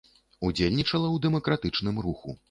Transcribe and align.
Удзельнічала 0.47 1.05
ў 1.11 1.17
дэмакратычным 1.25 2.01
руху. 2.07 2.35